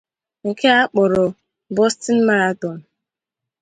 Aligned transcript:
nke 0.47 0.67
a 0.79 0.83
kpọrọ 0.91 1.23
Boston 1.75 2.17
marathon 2.27 2.77